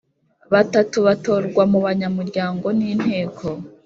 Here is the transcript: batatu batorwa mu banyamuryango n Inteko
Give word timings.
batatu 0.53 0.97
batorwa 1.07 1.63
mu 1.71 1.79
banyamuryango 1.85 2.67
n 2.77 2.81
Inteko 2.91 3.45